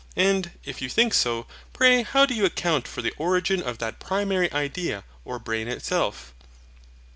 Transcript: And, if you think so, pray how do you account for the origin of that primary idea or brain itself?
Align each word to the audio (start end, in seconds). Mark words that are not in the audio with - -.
And, 0.17 0.49
if 0.65 0.81
you 0.81 0.89
think 0.89 1.13
so, 1.13 1.45
pray 1.73 2.01
how 2.01 2.25
do 2.25 2.33
you 2.33 2.43
account 2.43 2.87
for 2.87 3.03
the 3.03 3.13
origin 3.19 3.61
of 3.61 3.77
that 3.77 3.99
primary 3.99 4.51
idea 4.51 5.03
or 5.23 5.37
brain 5.37 5.67
itself? 5.67 6.33